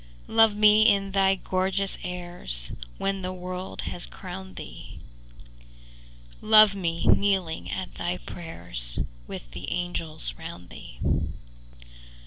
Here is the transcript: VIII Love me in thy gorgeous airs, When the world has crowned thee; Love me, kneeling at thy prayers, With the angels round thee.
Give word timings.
VIII 0.25 0.35
Love 0.35 0.55
me 0.55 0.89
in 0.89 1.11
thy 1.11 1.35
gorgeous 1.35 1.99
airs, 2.03 2.71
When 2.97 3.21
the 3.21 3.31
world 3.31 3.81
has 3.81 4.07
crowned 4.07 4.55
thee; 4.55 4.97
Love 6.41 6.73
me, 6.75 7.05
kneeling 7.05 7.69
at 7.69 7.93
thy 7.93 8.17
prayers, 8.17 8.97
With 9.27 9.51
the 9.51 9.71
angels 9.71 10.33
round 10.39 10.71
thee. 10.71 10.97